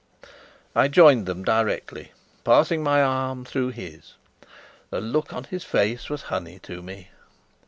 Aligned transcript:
I 0.75 0.87
joined 0.87 1.29
him 1.29 1.43
directly, 1.43 2.11
passing 2.43 2.81
my 2.81 3.03
arm 3.03 3.45
through 3.45 3.69
his. 3.69 4.13
The 4.89 4.99
look 4.99 5.31
on 5.31 5.43
his 5.43 5.63
face 5.63 6.09
was 6.09 6.23
honey 6.23 6.57
to 6.63 6.81
me. 6.81 7.09